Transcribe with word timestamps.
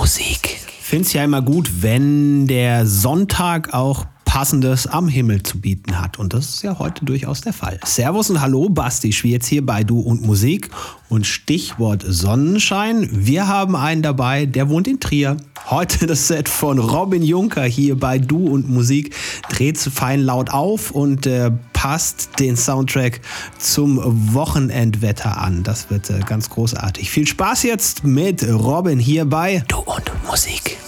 Musik. 0.00 0.56
Find's 0.80 1.12
ja 1.12 1.22
immer 1.22 1.42
gut, 1.42 1.82
wenn 1.82 2.46
der 2.46 2.86
Sonntag 2.86 3.74
auch 3.74 4.06
Passendes 4.30 4.86
am 4.86 5.08
Himmel 5.08 5.42
zu 5.42 5.60
bieten 5.60 6.00
hat. 6.00 6.20
Und 6.20 6.34
das 6.34 6.50
ist 6.50 6.62
ja 6.62 6.78
heute 6.78 7.04
durchaus 7.04 7.40
der 7.40 7.52
Fall. 7.52 7.80
Servus 7.84 8.30
und 8.30 8.40
Hallo, 8.40 8.68
Basti 8.68 9.12
Schwierz 9.12 9.48
hier 9.48 9.66
bei 9.66 9.82
Du 9.82 9.98
und 9.98 10.22
Musik. 10.22 10.70
Und 11.08 11.26
Stichwort 11.26 12.04
Sonnenschein. 12.06 13.08
Wir 13.10 13.48
haben 13.48 13.74
einen 13.74 14.02
dabei, 14.02 14.46
der 14.46 14.68
wohnt 14.68 14.86
in 14.86 15.00
Trier. 15.00 15.36
Heute 15.68 16.06
das 16.06 16.28
Set 16.28 16.48
von 16.48 16.78
Robin 16.78 17.24
Juncker 17.24 17.64
hier 17.64 17.98
bei 17.98 18.20
Du 18.20 18.46
und 18.46 18.70
Musik. 18.70 19.16
Dreht 19.48 19.78
fein 19.78 20.20
laut 20.20 20.50
auf 20.50 20.92
und 20.92 21.26
äh, 21.26 21.50
passt 21.72 22.38
den 22.38 22.56
Soundtrack 22.56 23.22
zum 23.58 24.00
Wochenendwetter 24.32 25.38
an. 25.38 25.64
Das 25.64 25.90
wird 25.90 26.08
äh, 26.08 26.20
ganz 26.20 26.48
großartig. 26.50 27.10
Viel 27.10 27.26
Spaß 27.26 27.64
jetzt 27.64 28.04
mit 28.04 28.48
Robin 28.48 29.00
hier 29.00 29.24
bei 29.24 29.64
Du 29.66 29.78
und 29.78 30.08
Musik. 30.24 30.78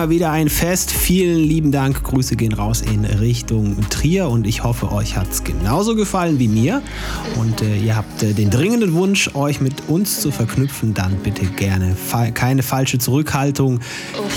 Immer 0.00 0.08
wieder 0.08 0.30
ein 0.30 0.48
Fest. 0.48 0.90
Vielen 0.90 1.40
lieben 1.40 1.72
Dank. 1.72 2.02
Grüße 2.04 2.34
gehen 2.34 2.54
raus 2.54 2.80
in 2.80 3.04
Richtung 3.04 3.76
Trier 3.90 4.30
und 4.30 4.46
ich 4.46 4.64
hoffe, 4.64 4.92
euch 4.92 5.14
hat 5.14 5.30
es 5.30 5.44
genauso 5.44 5.94
gefallen 5.94 6.38
wie 6.38 6.48
mir. 6.48 6.80
Und 7.38 7.60
äh, 7.60 7.76
ihr 7.76 7.96
habt 7.96 8.22
äh, 8.22 8.32
den 8.32 8.48
dringenden 8.48 8.94
Wunsch, 8.94 9.34
euch 9.34 9.60
mit 9.60 9.74
uns 9.88 10.22
zu 10.22 10.30
verknüpfen, 10.30 10.94
dann 10.94 11.16
bitte 11.16 11.44
gerne 11.44 11.94
fa 11.94 12.30
keine 12.30 12.62
falsche 12.62 12.96
Zurückhaltung. 12.96 13.80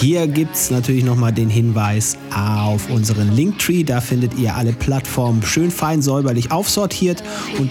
Hier 0.02 0.28
gibt 0.28 0.54
es 0.54 0.70
natürlich 0.70 1.06
nochmal 1.06 1.32
den 1.32 1.50
Hinweis 1.50 2.18
auf 2.36 2.90
unseren 2.90 3.34
Linktree. 3.34 3.86
Da 3.86 4.02
findet 4.02 4.38
ihr 4.38 4.58
alle 4.58 4.74
Plattformen 4.74 5.44
schön 5.44 5.72
fein 5.72 6.02
säuberlich 6.02 6.52
aufsortiert 6.52 7.24
und 7.58 7.70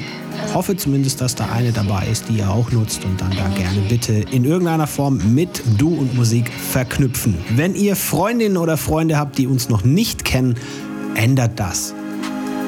hoffe 0.55 0.77
zumindest, 0.77 1.21
dass 1.21 1.35
da 1.35 1.47
eine 1.47 1.73
dabei 1.73 2.07
ist, 2.11 2.29
die 2.29 2.39
ihr 2.39 2.51
auch 2.51 2.71
nutzt 2.73 3.05
und 3.05 3.21
dann 3.21 3.31
da 3.31 3.49
gerne 3.49 3.81
bitte 3.89 4.13
in 4.31 4.45
irgendeiner 4.45 4.87
Form 4.87 5.35
mit 5.35 5.63
Du 5.79 5.95
und 5.95 6.15
Musik 6.15 6.51
verknüpfen. 6.53 7.37
Wenn 7.57 7.75
ihr 7.75 7.97
Freundinnen 7.97 8.57
oder 8.57 8.77
Freunde 8.77 9.19
habt, 9.19 9.39
die 9.39 9.47
uns 9.47 9.69
noch 9.69 9.85
nicht 9.85 10.25
kennen, 10.25 10.57
ändert 11.15 11.59
das. 11.59 11.95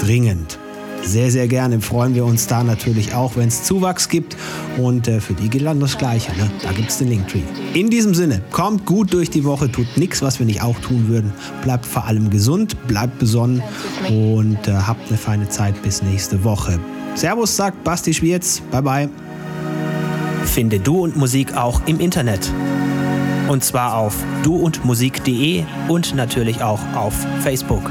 Dringend. 0.00 0.58
Sehr, 1.02 1.30
sehr 1.30 1.48
gerne 1.48 1.80
freuen 1.82 2.14
wir 2.14 2.24
uns 2.24 2.46
da 2.46 2.64
natürlich 2.64 3.14
auch, 3.14 3.36
wenn 3.36 3.48
es 3.48 3.62
Zuwachs 3.64 4.08
gibt. 4.08 4.36
Und 4.78 5.06
äh, 5.06 5.20
für 5.20 5.34
die 5.34 5.50
gilt 5.50 5.66
dann 5.66 5.78
das 5.78 5.98
Gleiche. 5.98 6.32
Ne? 6.32 6.50
Da 6.62 6.72
gibt 6.72 6.88
es 6.88 6.98
den 6.98 7.08
Linktree. 7.08 7.42
In 7.74 7.90
diesem 7.90 8.14
Sinne, 8.14 8.40
kommt 8.50 8.86
gut 8.86 9.12
durch 9.12 9.28
die 9.28 9.44
Woche, 9.44 9.70
tut 9.70 9.98
nichts, 9.98 10.22
was 10.22 10.38
wir 10.38 10.46
nicht 10.46 10.62
auch 10.62 10.78
tun 10.80 11.08
würden. 11.08 11.32
Bleibt 11.62 11.84
vor 11.84 12.06
allem 12.06 12.30
gesund, 12.30 12.86
bleibt 12.86 13.18
besonnen 13.18 13.62
und 14.08 14.66
äh, 14.66 14.72
habt 14.72 15.08
eine 15.08 15.18
feine 15.18 15.48
Zeit 15.50 15.80
bis 15.82 16.02
nächste 16.02 16.42
Woche. 16.42 16.80
Servus, 17.14 17.54
sagt 17.56 17.84
Basti 17.84 18.12
Schwierz. 18.12 18.60
Bye, 18.70 18.82
bye. 18.82 19.08
Finde 20.44 20.80
Du 20.80 21.02
und 21.02 21.16
Musik 21.16 21.56
auch 21.56 21.80
im 21.86 22.00
Internet. 22.00 22.50
Und 23.48 23.62
zwar 23.62 23.96
auf 23.96 24.16
duundmusik.de 24.42 25.64
und 25.88 26.14
natürlich 26.14 26.62
auch 26.62 26.80
auf 26.94 27.14
Facebook. 27.40 27.90